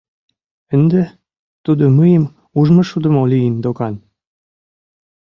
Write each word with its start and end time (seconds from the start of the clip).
Ынде 0.75 1.01
тудо 1.65 1.83
мыйым 1.97 2.25
ужмышудымо 2.57 3.23
лийын 3.31 3.55
докан! 3.63 3.95